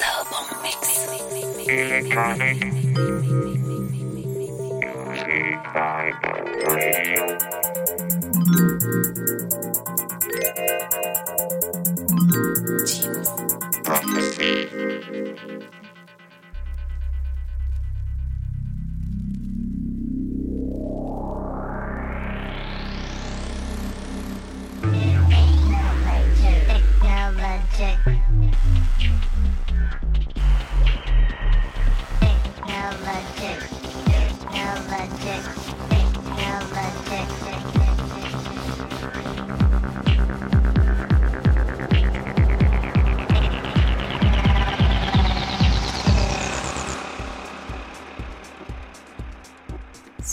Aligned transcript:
Love 0.00 0.32
on 0.32 0.62
me. 0.62 0.70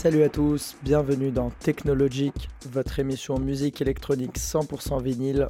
Salut 0.07 0.23
à 0.23 0.29
tous, 0.29 0.77
bienvenue 0.83 1.31
dans 1.31 1.49
Technologic, 1.49 2.47
votre 2.71 2.97
émission 2.99 3.39
musique 3.39 3.81
électronique 3.81 4.37
100% 4.37 5.03
vinyle. 5.03 5.49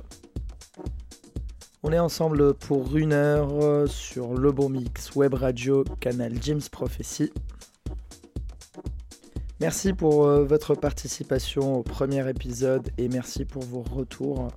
On 1.84 1.92
est 1.92 2.00
ensemble 2.00 2.56
pour 2.56 2.98
une 2.98 3.14
heure 3.14 3.88
sur 3.88 4.34
le 4.34 4.52
bon 4.52 4.70
mix 4.70 5.16
web 5.16 5.36
radio 5.36 5.84
canal 6.00 6.34
James 6.42 6.64
Prophecy. 6.72 7.32
Merci 9.60 9.94
pour 9.94 10.26
euh, 10.26 10.44
votre 10.44 10.74
participation 10.74 11.76
au 11.76 11.84
premier 11.84 12.28
épisode 12.28 12.90
et 12.98 13.10
merci 13.10 13.46
pour 13.46 13.62
vos 13.62 13.84
retours. 13.84 14.48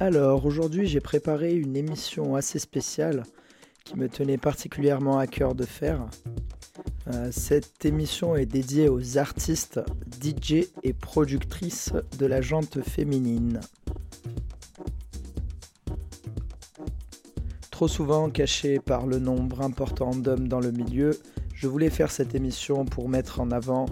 Alors 0.00 0.44
aujourd'hui 0.44 0.88
j'ai 0.88 1.00
préparé 1.00 1.54
une 1.54 1.76
émission 1.76 2.34
assez 2.34 2.58
spéciale 2.58 3.22
me 3.96 4.08
tenait 4.08 4.38
particulièrement 4.38 5.18
à 5.18 5.26
cœur 5.26 5.54
de 5.54 5.64
faire. 5.64 6.06
Euh, 7.08 7.28
cette 7.32 7.84
émission 7.84 8.36
est 8.36 8.46
dédiée 8.46 8.88
aux 8.88 9.18
artistes, 9.18 9.80
DJ 10.22 10.66
et 10.82 10.92
productrices 10.92 11.92
de 12.18 12.26
la 12.26 12.40
jante 12.40 12.82
féminine. 12.82 13.60
Trop 17.70 17.88
souvent 17.88 18.28
cachés 18.28 18.80
par 18.80 19.06
le 19.06 19.18
nombre 19.18 19.62
important 19.62 20.10
d'hommes 20.10 20.48
dans 20.48 20.60
le 20.60 20.72
milieu, 20.72 21.18
je 21.54 21.66
voulais 21.66 21.90
faire 21.90 22.10
cette 22.10 22.34
émission 22.34 22.84
pour 22.84 23.08
mettre 23.08 23.40
en 23.40 23.50
avant 23.50 23.86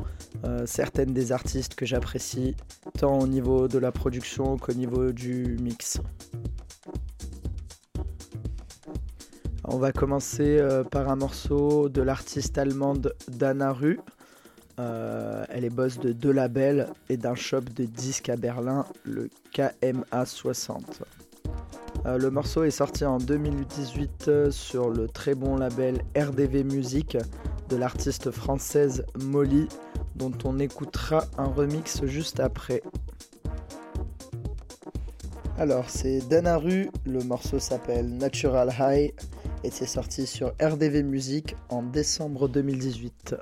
euh, 0.44 0.66
certaines 0.66 1.12
des 1.12 1.32
artistes 1.32 1.74
que 1.74 1.86
j'apprécie, 1.86 2.54
tant 2.98 3.18
au 3.18 3.26
niveau 3.26 3.68
de 3.68 3.78
la 3.78 3.92
production 3.92 4.56
qu'au 4.58 4.72
niveau 4.72 5.12
du 5.12 5.56
mix. 5.60 6.00
On 9.68 9.78
va 9.78 9.90
commencer 9.90 10.58
euh, 10.60 10.84
par 10.84 11.08
un 11.08 11.16
morceau 11.16 11.88
de 11.88 12.00
l'artiste 12.00 12.56
allemande 12.56 13.12
Dana 13.26 13.72
Ru. 13.72 13.98
Euh, 14.78 15.44
elle 15.48 15.64
est 15.64 15.70
boss 15.70 15.98
de 15.98 16.12
deux 16.12 16.30
labels 16.30 16.86
et 17.08 17.16
d'un 17.16 17.34
shop 17.34 17.62
de 17.74 17.84
disques 17.84 18.28
à 18.28 18.36
Berlin, 18.36 18.84
le 19.02 19.28
KMA 19.52 20.24
60. 20.24 21.02
Euh, 22.04 22.16
le 22.16 22.30
morceau 22.30 22.62
est 22.62 22.70
sorti 22.70 23.04
en 23.04 23.18
2018 23.18 24.50
sur 24.50 24.88
le 24.88 25.08
très 25.08 25.34
bon 25.34 25.56
label 25.56 26.00
RDV 26.16 26.62
Music 26.62 27.18
de 27.68 27.76
l'artiste 27.76 28.30
française 28.30 29.04
Molly, 29.20 29.66
dont 30.14 30.32
on 30.44 30.60
écoutera 30.60 31.24
un 31.38 31.46
remix 31.46 32.04
juste 32.04 32.38
après. 32.38 32.82
Alors 35.58 35.90
c'est 35.90 36.20
Danaru, 36.28 36.88
le 37.04 37.24
morceau 37.24 37.58
s'appelle 37.58 38.16
Natural 38.16 38.72
High 38.78 39.12
et 39.66 39.70
c'est 39.72 39.84
sorti 39.84 40.28
sur 40.28 40.52
RDV 40.62 41.02
Music 41.02 41.56
en 41.70 41.82
décembre 41.82 42.48
2018. 42.48 43.34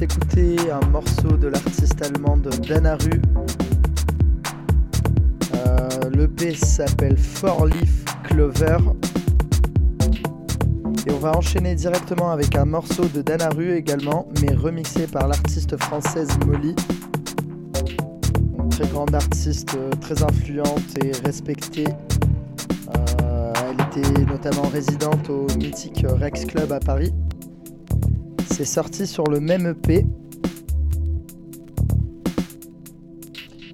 S'écouter 0.00 0.56
un 0.70 0.86
morceau 0.86 1.36
de 1.36 1.48
l'artiste 1.48 2.00
allemande 2.00 2.48
Dana 2.66 2.96
Rue. 2.96 3.20
Euh, 5.54 6.10
L'EP 6.14 6.54
s'appelle 6.54 7.18
Four 7.18 7.66
Leaf 7.66 8.06
Clover. 8.24 8.78
Et 11.06 11.10
on 11.10 11.18
va 11.18 11.36
enchaîner 11.36 11.74
directement 11.74 12.30
avec 12.30 12.56
un 12.56 12.64
morceau 12.64 13.04
de 13.14 13.20
Dana 13.20 13.50
Rue 13.50 13.74
également, 13.74 14.26
mais 14.40 14.54
remixé 14.54 15.06
par 15.06 15.28
l'artiste 15.28 15.76
française 15.76 16.30
Molly. 16.46 16.74
Très 18.70 18.86
grande 18.86 19.14
artiste, 19.14 19.76
euh, 19.76 19.90
très 20.00 20.22
influente 20.22 20.96
et 21.04 21.12
respectée. 21.26 21.88
Euh, 22.96 23.52
elle 23.68 24.02
était 24.02 24.24
notamment 24.24 24.66
résidente 24.72 25.28
au 25.28 25.46
mythique 25.58 26.06
Rex 26.08 26.46
Club 26.46 26.72
à 26.72 26.80
Paris. 26.80 27.12
C'est 28.60 28.66
sorti 28.66 29.06
sur 29.06 29.24
le 29.24 29.40
même 29.40 29.68
EP. 29.68 30.04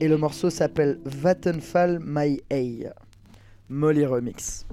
Et 0.00 0.07
le 0.07 0.16
morceau 0.16 0.49
s'appelle 0.49 1.00
Vattenfall 1.05 1.99
My 2.05 2.40
A. 2.52 2.95
Molly 3.69 4.07
Remix. 4.07 4.64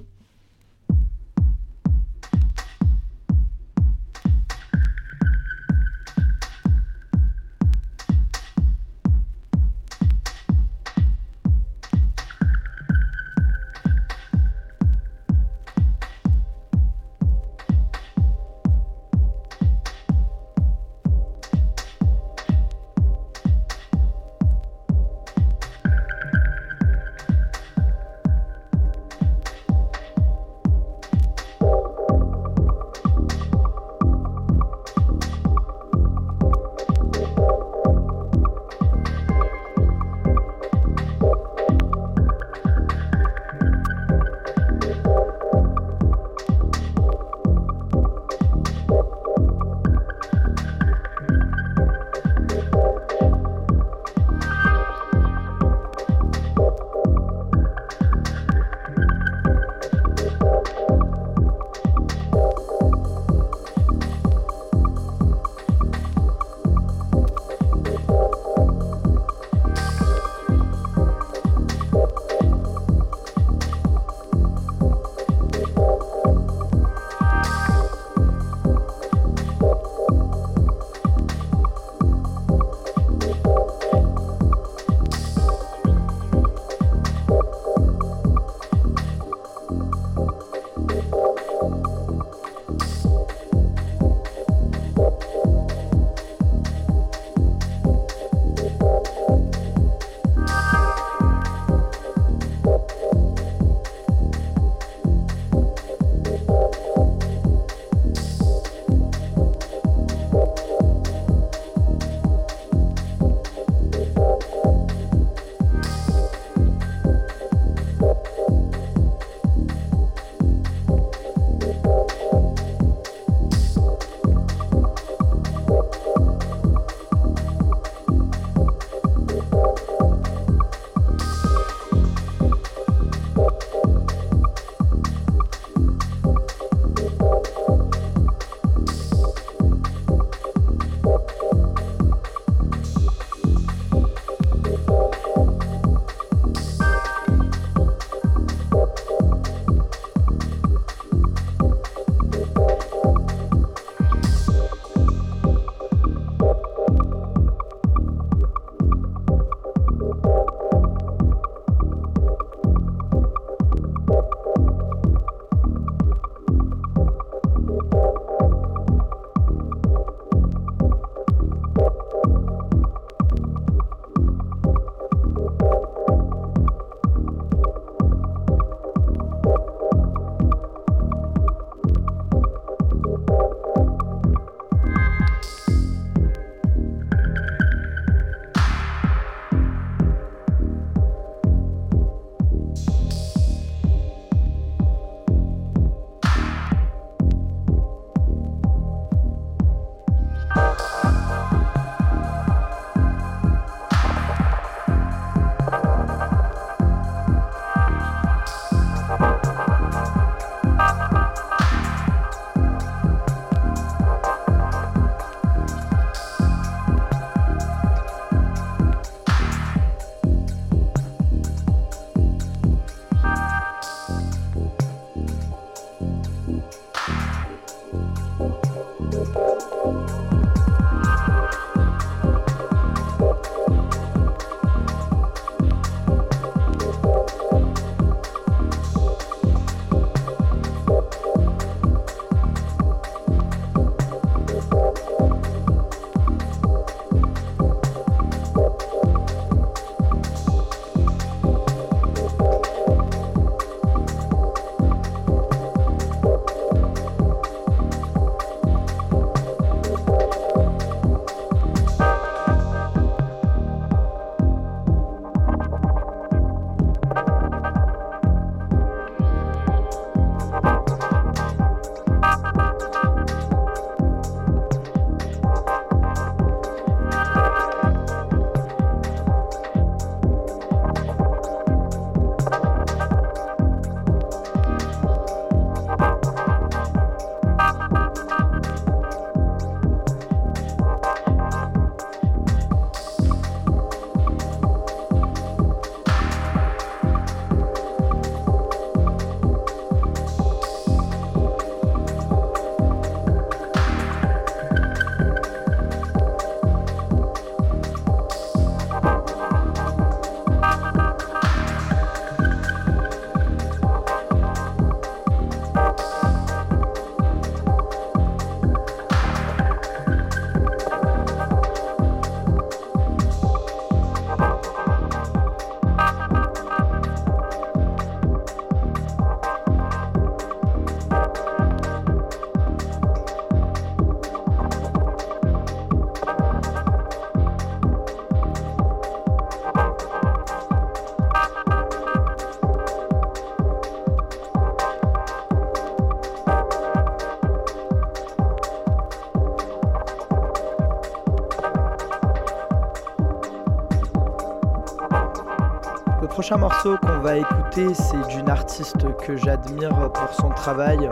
Qu'on 356.88 357.18
va 357.20 357.38
écouter, 357.38 357.94
c'est 357.94 358.28
d'une 358.28 358.48
artiste 358.50 359.06
que 359.16 359.36
j'admire 359.36 360.12
pour 360.12 360.34
son 360.34 360.50
travail 360.50 361.08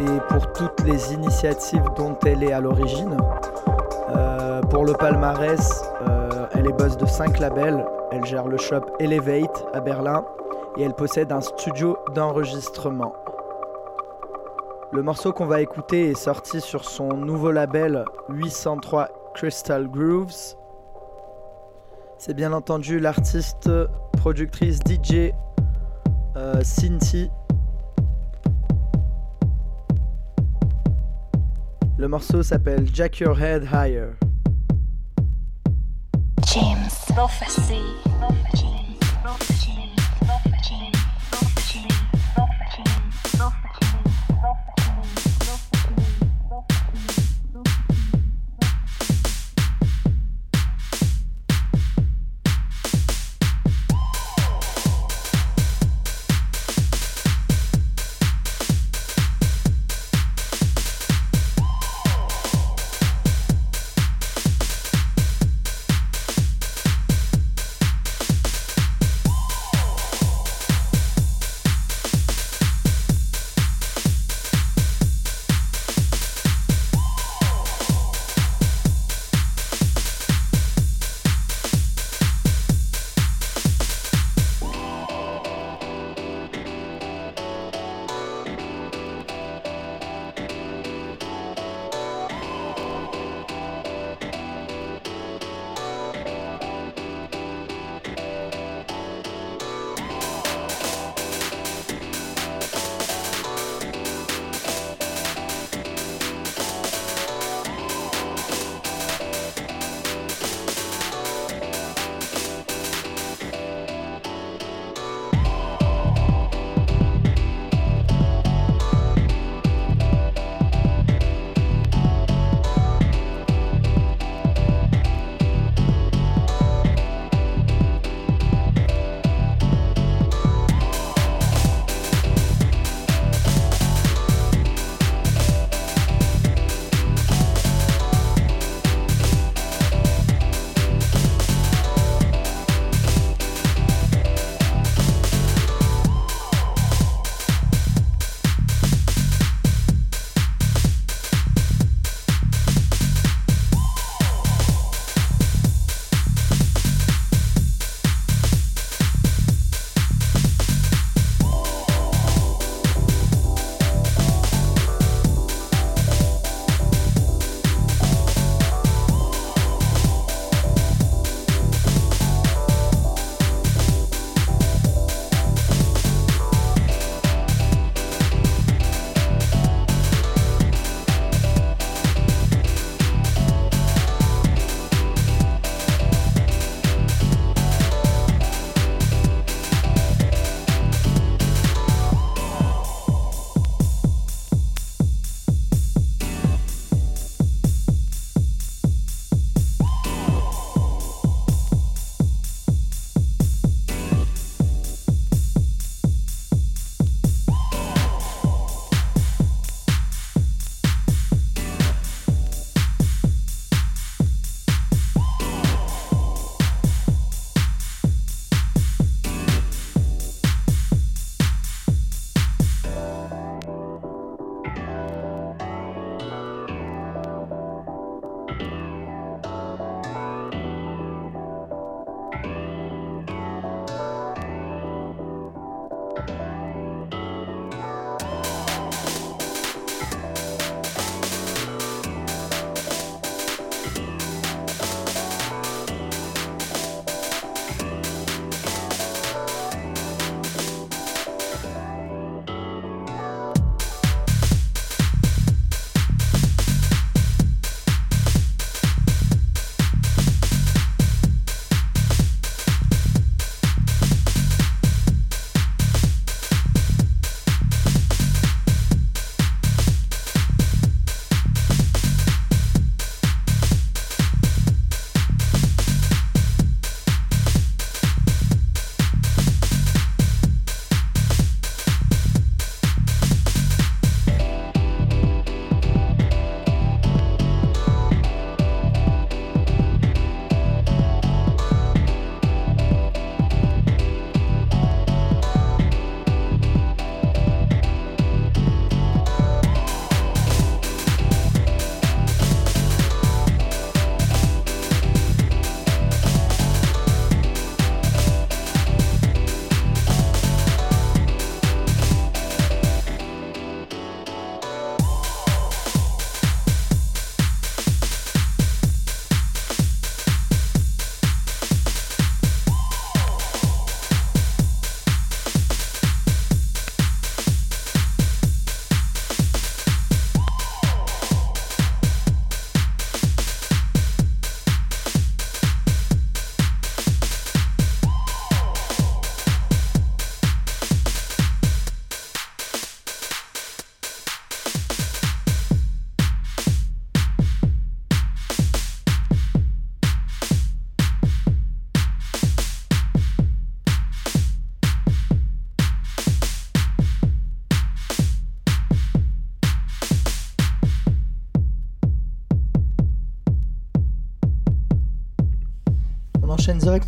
et 0.00 0.20
pour 0.28 0.52
toutes 0.52 0.80
les 0.84 1.14
initiatives 1.14 1.84
dont 1.96 2.18
elle 2.26 2.42
est 2.42 2.52
à 2.52 2.60
l'origine. 2.60 3.16
Euh, 4.14 4.60
pour 4.62 4.84
le 4.84 4.92
palmarès, 4.92 5.84
euh, 6.08 6.46
elle 6.52 6.66
est 6.66 6.72
boss 6.72 6.98
de 6.98 7.06
5 7.06 7.38
labels, 7.38 7.84
elle 8.12 8.24
gère 8.26 8.46
le 8.46 8.58
shop 8.58 8.82
Elevate 9.00 9.66
à 9.72 9.80
Berlin 9.80 10.24
et 10.76 10.82
elle 10.82 10.94
possède 10.94 11.32
un 11.32 11.40
studio 11.40 11.96
d'enregistrement. 12.14 13.14
Le 14.92 15.02
morceau 15.02 15.32
qu'on 15.32 15.46
va 15.46 15.62
écouter 15.62 16.10
est 16.10 16.18
sorti 16.18 16.60
sur 16.60 16.84
son 16.84 17.08
nouveau 17.14 17.52
label 17.52 18.04
803 18.28 19.08
Crystal 19.34 19.88
Grooves. 19.88 20.56
C'est 22.18 22.34
bien 22.34 22.52
entendu 22.52 23.00
l'artiste, 23.00 23.68
productrice 24.24 24.78
DJ 24.78 25.34
euh. 26.34 26.62
Le 31.98 32.08
morceau 32.08 32.42
s'appelle 32.42 32.88
Jack 32.90 33.20
Your 33.20 33.38
Head 33.38 33.68
Higher. 33.70 34.12
James 36.46 36.88
Prophecy. 37.14 38.03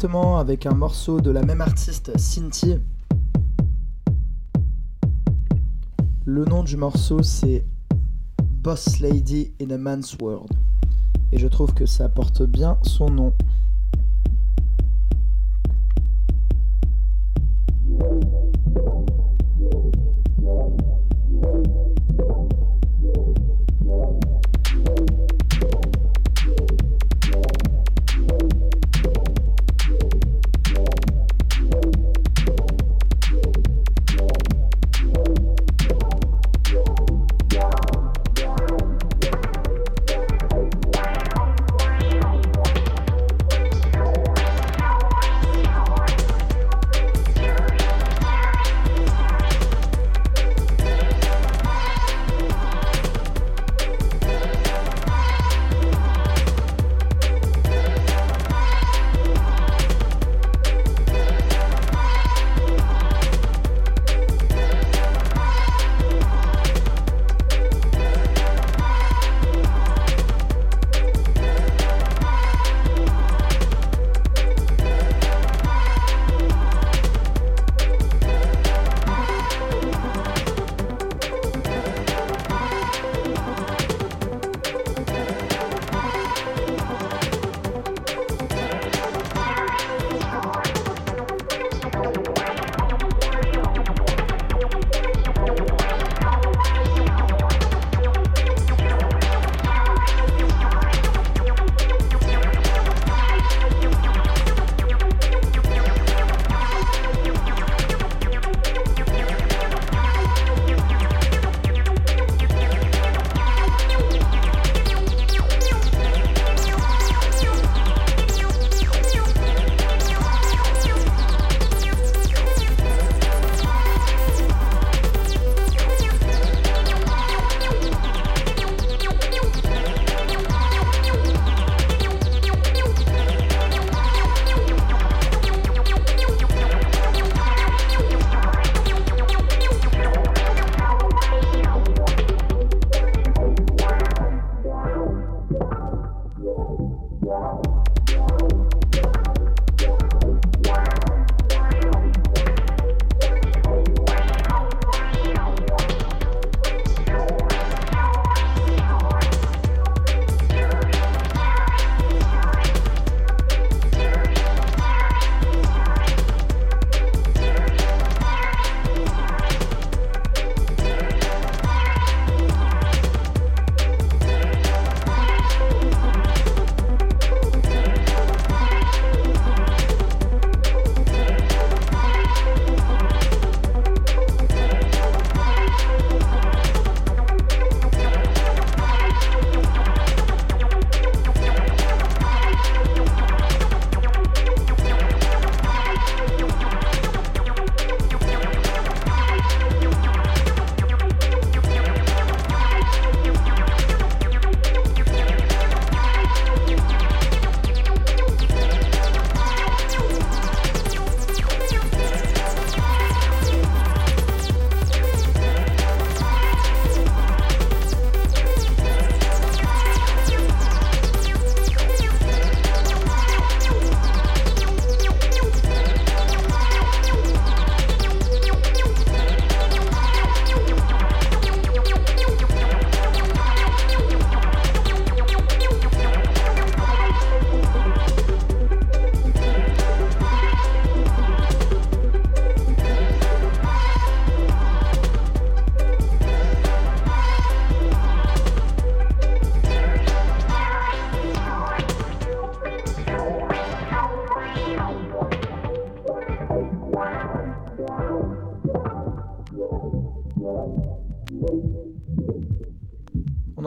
Avec 0.04 0.66
un 0.66 0.74
morceau 0.74 1.22
de 1.22 1.30
la 1.30 1.42
même 1.42 1.62
artiste, 1.62 2.16
Cinti. 2.18 2.74
Le 6.26 6.44
nom 6.44 6.62
du 6.62 6.76
morceau 6.76 7.22
c'est 7.22 7.64
Boss 8.42 9.00
Lady 9.00 9.54
in 9.60 9.70
a 9.70 9.78
Man's 9.78 10.14
World. 10.20 10.52
Et 11.32 11.38
je 11.38 11.46
trouve 11.46 11.72
que 11.72 11.86
ça 11.86 12.10
porte 12.10 12.42
bien 12.42 12.78
son 12.82 13.08
nom. 13.08 13.32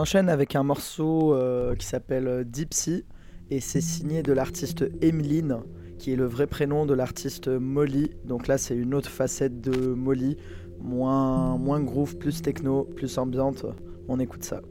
Enchaîne 0.10 0.30
avec 0.30 0.56
un 0.56 0.64
morceau 0.64 1.36
euh, 1.36 1.76
qui 1.76 1.86
s'appelle 1.86 2.28
euh, 2.28 2.44
Dipsy 2.44 3.06
et 3.52 3.60
c'est 3.60 3.80
signé 3.80 4.24
de 4.24 4.34
l'artiste 4.34 4.84
Emeline 5.04 5.60
qui 6.00 6.12
est 6.12 6.16
le 6.16 6.26
vrai 6.26 6.48
prénom 6.48 6.88
de 6.88 6.96
l'artiste 6.96 7.48
Molly. 7.48 8.10
Donc 8.26 8.48
là 8.48 8.58
c'est 8.58 8.76
une 8.76 8.96
autre 8.96 9.12
facette 9.12 9.62
de 9.62 9.94
Molly, 9.94 10.36
moins, 10.80 11.60
moins 11.60 11.80
groove, 11.80 12.18
plus 12.18 12.42
techno, 12.42 12.86
plus 12.86 13.20
ambiante. 13.20 13.68
On 14.08 14.20
écoute 14.20 14.44
ça. 14.44 14.62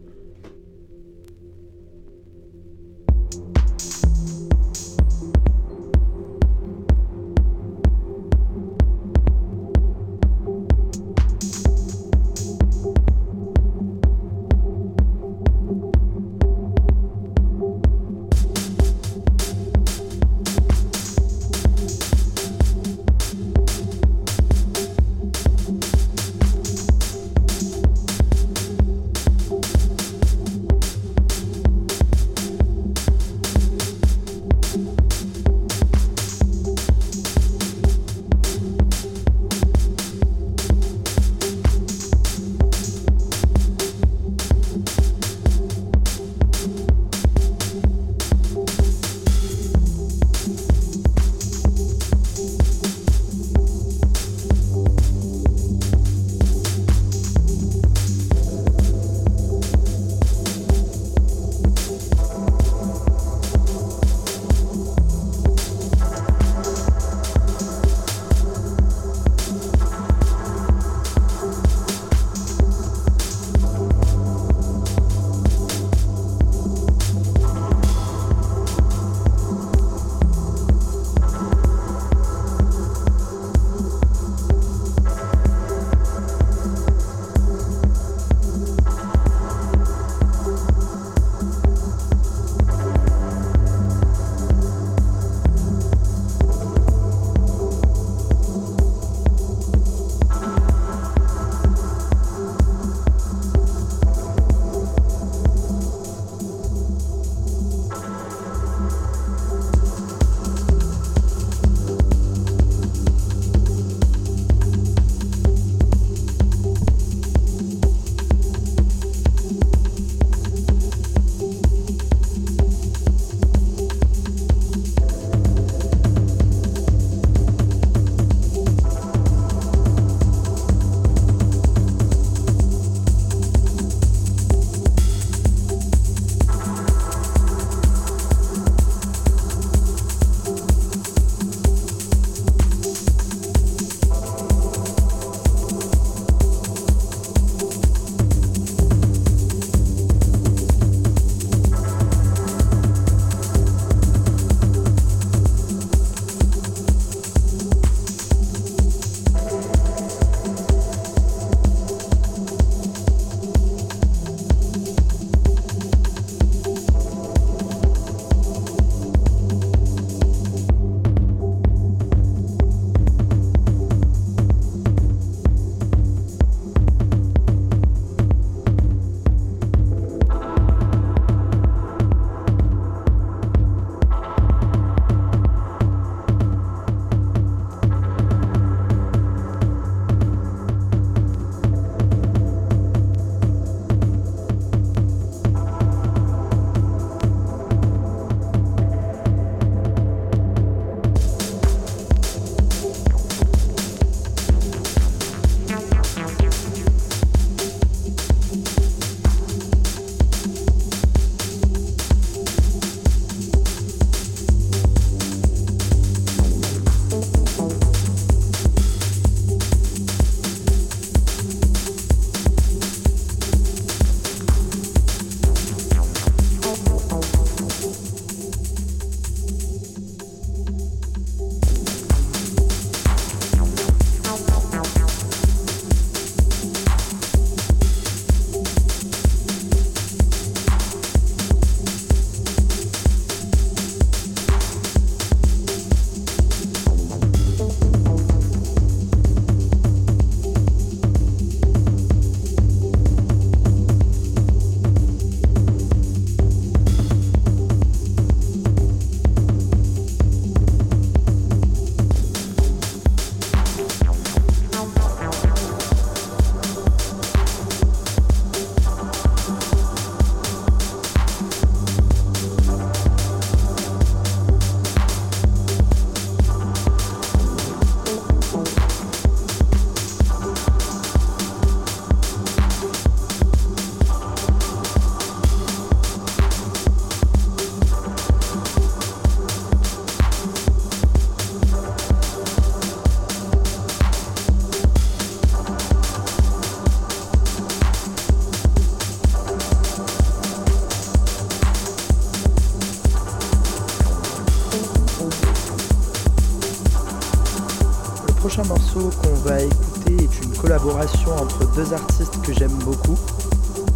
Deux 311.78 311.92
artistes 311.92 312.40
que 312.42 312.52
j'aime 312.52 312.76
beaucoup. 312.84 313.16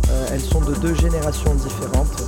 Euh, 0.08 0.26
elles 0.30 0.40
sont 0.40 0.60
de 0.60 0.72
deux 0.76 0.94
générations 0.94 1.52
différentes. 1.56 2.22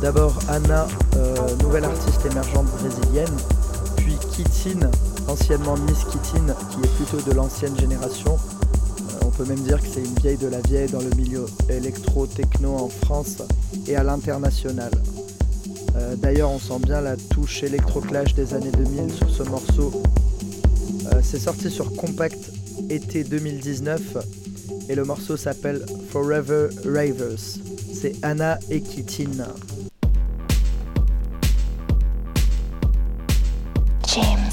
D'abord 0.00 0.38
Anna, 0.48 0.86
euh, 1.16 1.34
nouvelle 1.64 1.82
artiste 1.82 2.24
émergente 2.30 2.66
brésilienne, 2.78 3.36
puis 3.96 4.14
Kittin, 4.30 4.88
anciennement 5.26 5.74
Miss 5.78 6.04
Kittin, 6.04 6.54
qui 6.70 6.78
est 6.84 6.94
plutôt 6.94 7.28
de 7.28 7.34
l'ancienne 7.34 7.76
génération. 7.76 8.36
Euh, 8.36 9.26
on 9.26 9.30
peut 9.30 9.44
même 9.46 9.58
dire 9.58 9.80
que 9.80 9.88
c'est 9.92 9.98
une 9.98 10.14
vieille 10.22 10.36
de 10.36 10.46
la 10.46 10.60
vieille 10.60 10.88
dans 10.88 11.00
le 11.00 11.10
milieu 11.16 11.44
électro-techno 11.68 12.76
en 12.76 12.88
France 12.88 13.38
et 13.88 13.96
à 13.96 14.04
l'international. 14.04 14.92
D'ailleurs, 16.18 16.50
on 16.50 16.58
sent 16.58 16.78
bien 16.84 17.00
la 17.00 17.16
touche 17.16 17.62
électroclash 17.62 18.34
des 18.34 18.54
années 18.54 18.70
2000 18.70 19.12
sur 19.12 19.28
ce 19.28 19.42
morceau 19.42 20.02
c'est 21.22 21.38
sorti 21.38 21.70
sur 21.70 21.94
Compact 21.94 22.38
été 22.88 23.24
2019 23.24 24.00
et 24.88 24.94
le 24.94 25.04
morceau 25.04 25.36
s'appelle 25.36 25.84
Forever 26.10 26.68
Ravers. 26.84 27.58
C'est 27.92 28.14
Anna 28.22 28.58
et. 28.70 28.82
James 34.06 34.50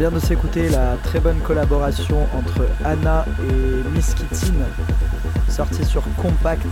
vient 0.00 0.10
de 0.10 0.18
s'écouter 0.18 0.70
la 0.70 0.96
très 1.04 1.20
bonne 1.20 1.40
collaboration 1.40 2.26
entre 2.34 2.66
Anna 2.86 3.26
et 3.38 3.86
Miss 3.94 4.14
Kittin, 4.14 4.54
sortie 5.46 5.84
sur 5.84 6.02
Compact 6.16 6.62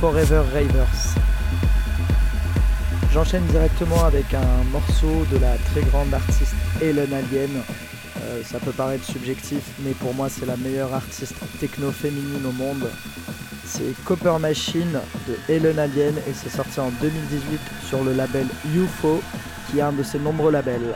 Forever 0.00 0.40
Ravers. 0.54 0.86
J'enchaîne 3.12 3.44
directement 3.48 4.06
avec 4.06 4.32
un 4.32 4.64
morceau 4.72 5.26
de 5.30 5.36
la 5.36 5.58
très 5.70 5.82
grande 5.82 6.14
artiste 6.14 6.54
Helen 6.80 7.12
Alien. 7.12 7.50
Euh, 8.22 8.40
ça 8.42 8.58
peut 8.58 8.72
paraître 8.72 9.04
subjectif, 9.04 9.62
mais 9.80 9.92
pour 9.92 10.14
moi 10.14 10.30
c'est 10.30 10.46
la 10.46 10.56
meilleure 10.56 10.94
artiste 10.94 11.34
techno 11.60 11.90
féminine 11.90 12.46
au 12.46 12.52
monde. 12.52 12.88
C'est 13.66 13.92
Copper 14.06 14.38
Machine 14.40 14.98
de 15.28 15.52
Helen 15.52 15.78
Alien 15.78 16.14
et 16.26 16.32
c'est 16.32 16.48
sorti 16.48 16.80
en 16.80 16.88
2018 17.02 17.60
sur 17.86 18.02
le 18.02 18.14
label 18.14 18.46
UFO, 18.74 19.20
qui 19.70 19.80
est 19.80 19.82
un 19.82 19.92
de 19.92 20.02
ses 20.02 20.18
nombreux 20.18 20.52
labels. 20.52 20.94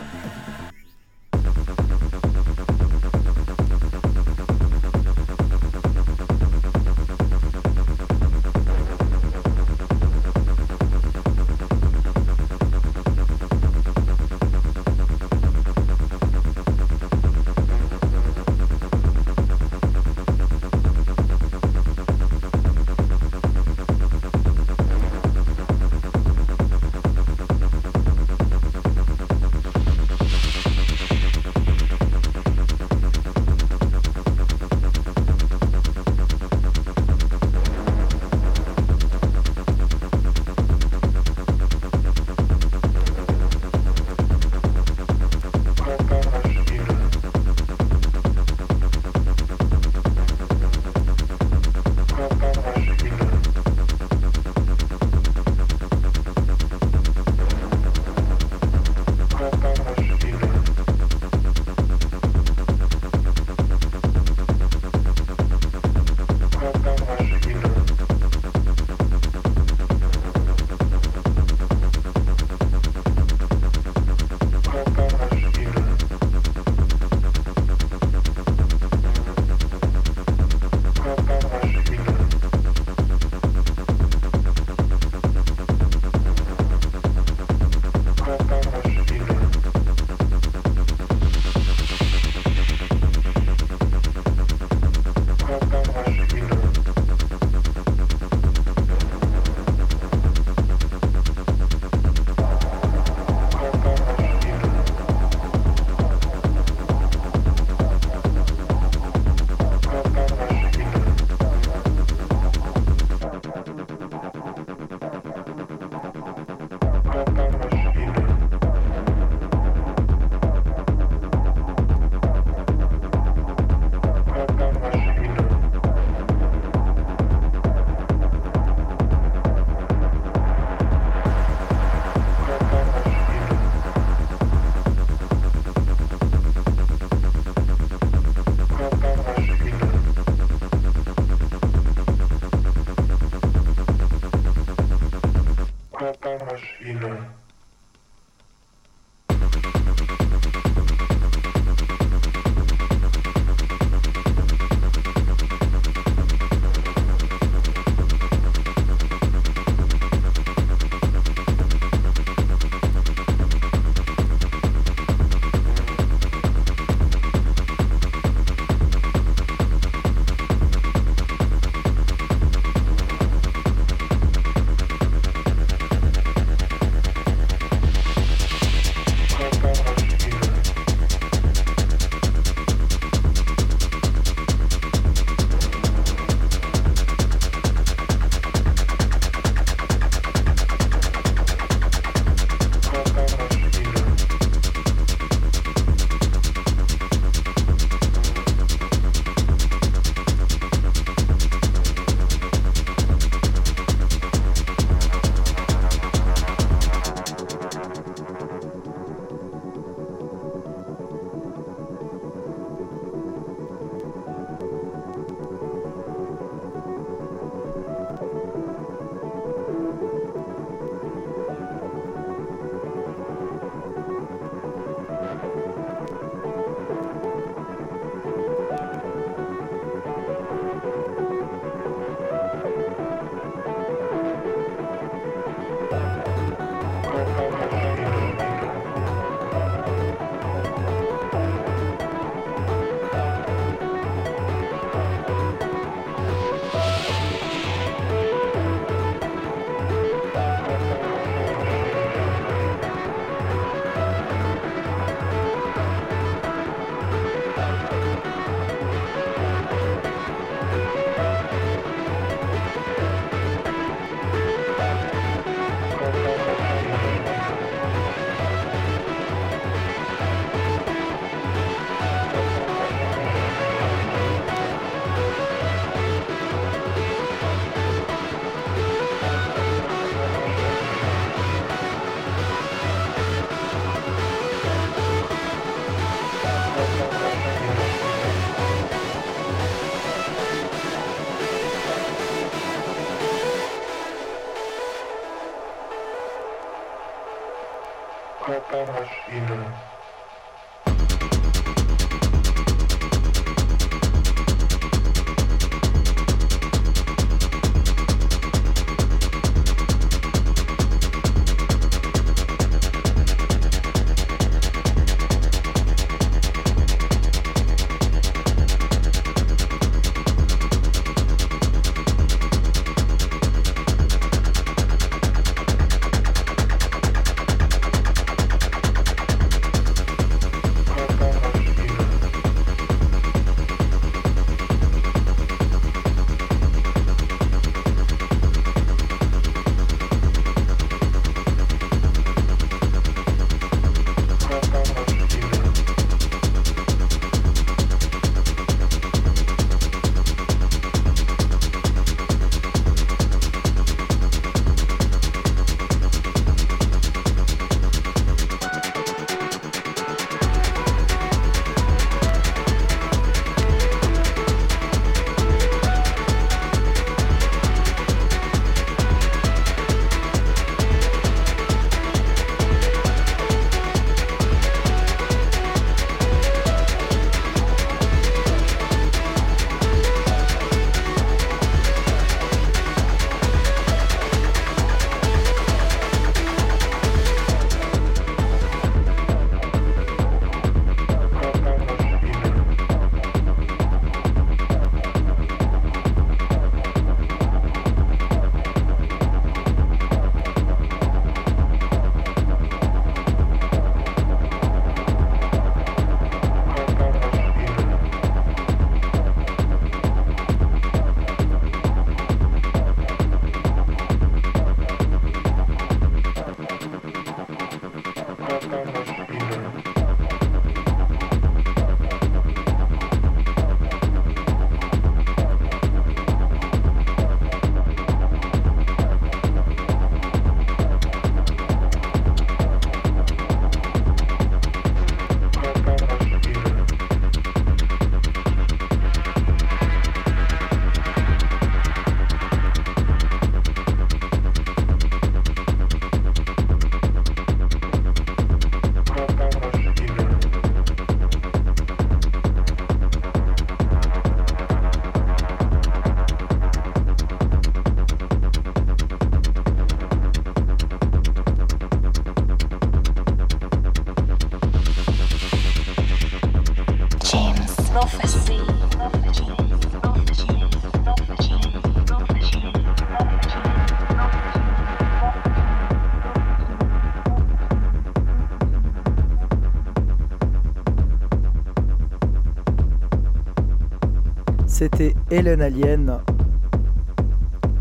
C'était 484.82 485.14
Helen 485.30 485.62
Alien, 485.62 486.18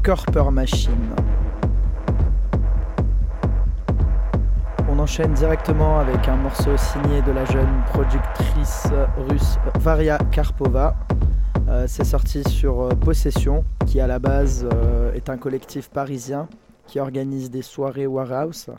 Corper 0.03 0.51
Machine. 0.51 1.15
On 4.87 4.99
enchaîne 4.99 5.33
directement 5.33 5.97
avec 5.97 6.27
un 6.27 6.35
morceau 6.35 6.77
signé 6.77 7.23
de 7.23 7.31
la 7.31 7.43
jeune 7.45 7.81
productrice 7.87 8.85
russe 9.17 9.57
Varia 9.79 10.19
Karpova. 10.31 10.95
Euh, 11.69 11.85
c'est 11.87 12.03
sorti 12.03 12.43
sur 12.47 12.81
euh, 12.81 12.89
Possession, 12.89 13.65
qui 13.87 13.99
à 13.99 14.05
la 14.05 14.19
base 14.19 14.69
euh, 14.71 15.11
est 15.13 15.27
un 15.31 15.37
collectif 15.37 15.89
parisien 15.89 16.47
qui 16.85 16.99
organise 16.99 17.49
des 17.49 17.63
soirées 17.63 18.05
Warhouse 18.05 18.69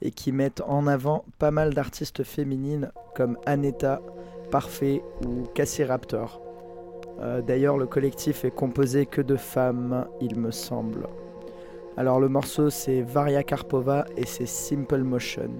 et 0.00 0.12
qui 0.12 0.32
met 0.32 0.62
en 0.66 0.86
avant 0.86 1.26
pas 1.38 1.50
mal 1.50 1.74
d'artistes 1.74 2.24
féminines 2.24 2.90
comme 3.14 3.36
Aneta, 3.44 4.00
Parfait 4.50 5.02
ou 5.26 5.42
Cassie 5.54 5.84
Raptor. 5.84 6.45
Euh, 7.20 7.40
d'ailleurs, 7.40 7.78
le 7.78 7.86
collectif 7.86 8.44
est 8.44 8.50
composé 8.50 9.06
que 9.06 9.22
de 9.22 9.36
femmes, 9.36 10.06
il 10.20 10.38
me 10.38 10.50
semble. 10.50 11.08
Alors, 11.96 12.20
le 12.20 12.28
morceau, 12.28 12.68
c'est 12.68 13.00
Varia 13.00 13.42
Karpova 13.42 14.04
et 14.16 14.26
c'est 14.26 14.46
Simple 14.46 15.02
Motion. 15.02 15.50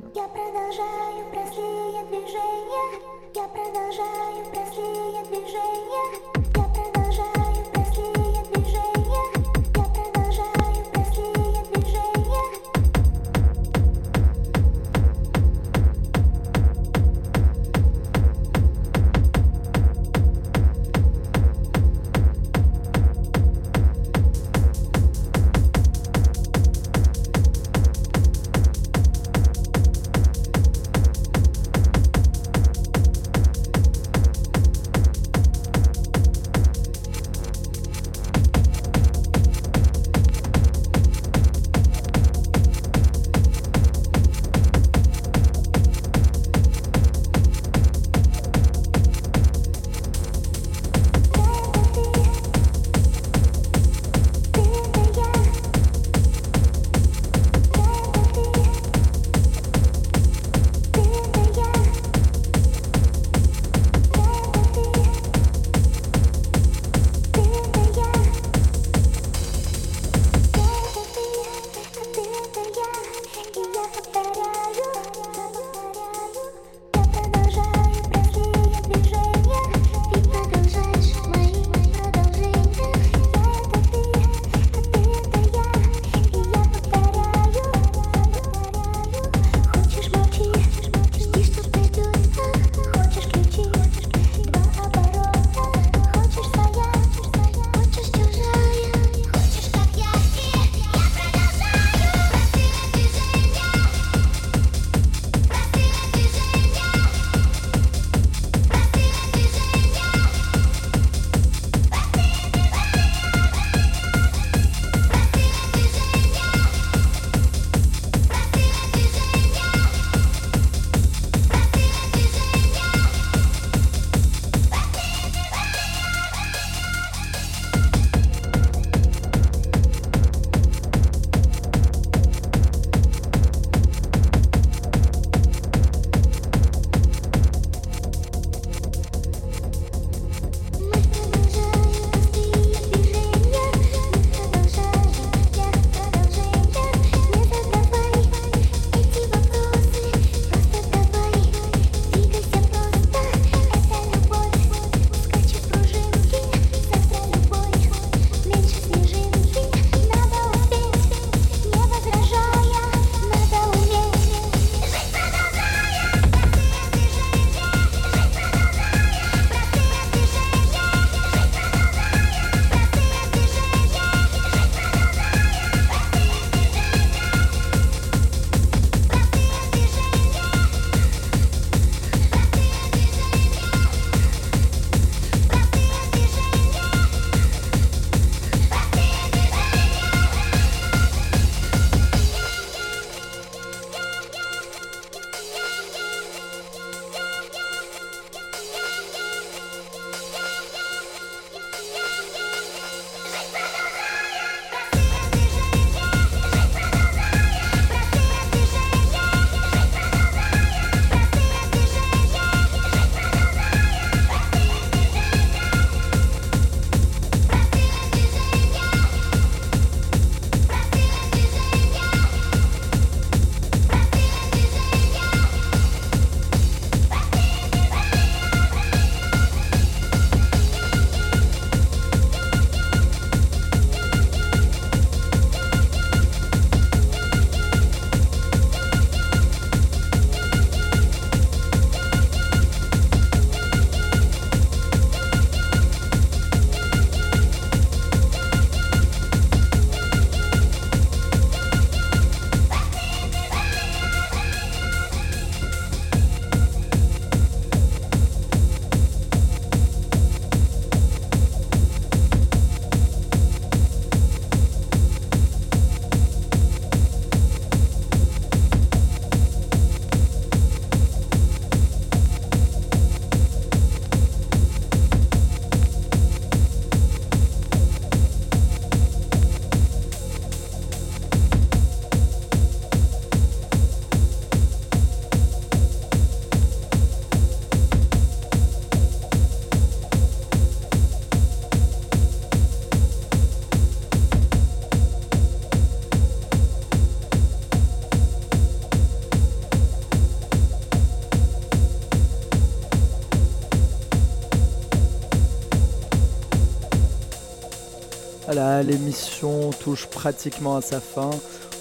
L'émission 308.83 309.71
touche 309.71 310.07
pratiquement 310.07 310.77
à 310.77 310.81
sa 310.81 311.01
fin. 311.01 311.31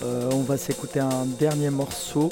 Euh, 0.03 0.29
on 0.33 0.41
va 0.41 0.57
s'écouter 0.57 0.99
un 0.99 1.25
dernier 1.39 1.69
morceau. 1.69 2.29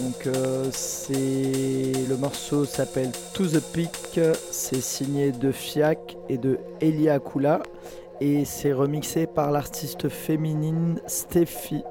Donc 0.00 0.26
euh, 0.26 0.66
c'est 0.70 1.92
le 2.08 2.16
morceau 2.16 2.64
s'appelle 2.64 3.10
To 3.34 3.46
the 3.46 3.60
Peak, 3.60 4.20
c'est 4.50 4.80
signé 4.80 5.32
de 5.32 5.50
Fiac 5.50 6.16
et 6.28 6.38
de 6.38 6.58
Elia 6.80 7.18
Kula 7.18 7.62
et 8.20 8.44
c'est 8.44 8.72
remixé 8.72 9.26
par 9.26 9.50
l'artiste 9.50 10.08
féminine 10.08 11.00
Steffi. 11.06 11.82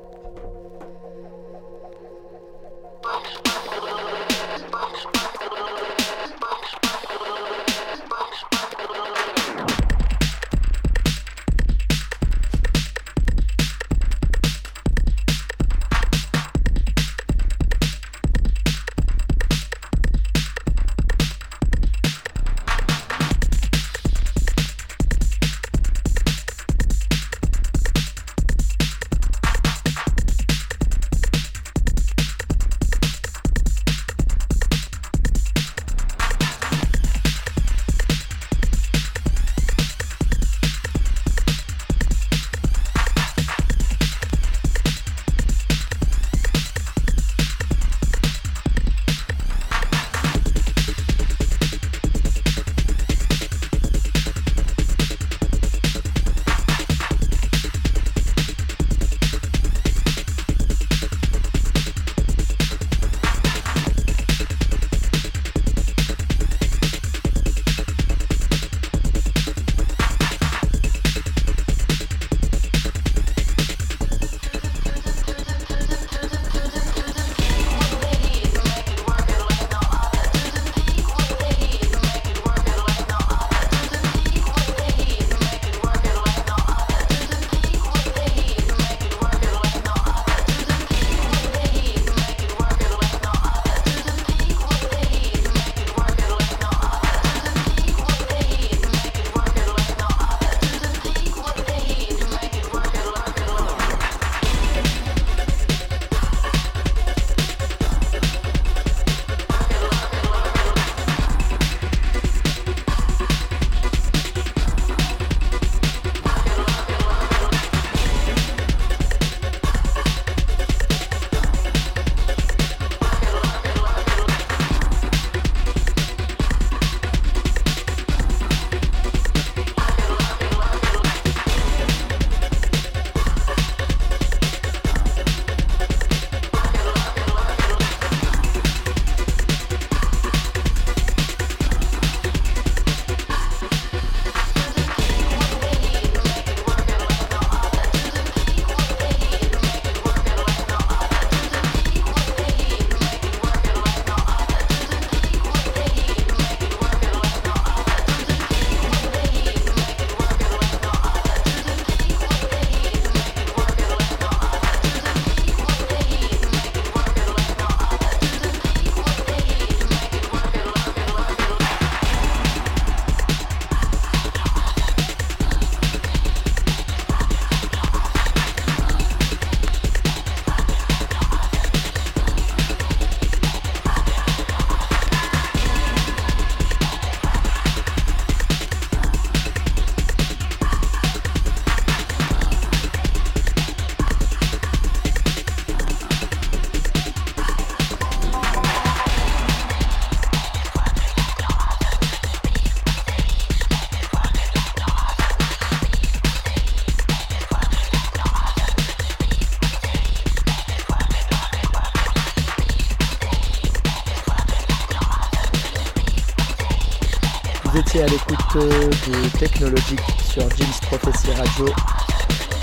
Technologique 219.40 220.02
sur 220.24 220.50
Jim's 220.56 220.80
Prophecy 220.82 221.32
Radio. 221.34 221.66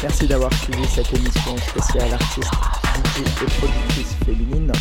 Merci 0.02 0.26
d'avoir 0.26 0.52
suivi 0.54 0.84
cette 0.86 1.12
émission 1.14 1.56
spéciale 1.56 2.12
artiste, 2.12 2.52
DJ 2.96 3.20
et 3.20 3.58
productrice 3.58 4.16
féminine. 4.24 4.72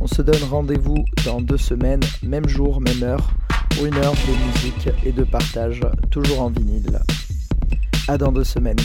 On 0.00 0.06
se 0.06 0.22
donne 0.22 0.42
rendez-vous 0.50 1.04
dans 1.26 1.42
deux 1.42 1.58
semaines, 1.58 2.00
même 2.22 2.48
jour, 2.48 2.80
même 2.80 3.02
heure, 3.02 3.30
pour 3.70 3.84
une 3.84 3.96
heure 3.96 4.14
de 4.14 4.46
musique 4.46 4.88
et 5.04 5.12
de 5.12 5.24
partage, 5.24 5.82
toujours 6.10 6.40
en 6.40 6.48
vinyle. 6.48 6.98
À 8.08 8.16
dans 8.16 8.32
deux 8.32 8.44
semaines. 8.44 8.80